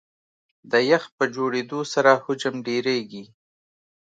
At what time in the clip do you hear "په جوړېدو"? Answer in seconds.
1.17-1.79